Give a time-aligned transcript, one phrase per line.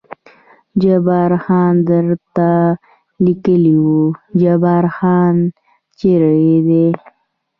[0.81, 2.51] جبار خان درته
[3.25, 3.91] لیکلي و،
[4.41, 5.35] جبار خان
[5.99, 6.85] چېرې دی؟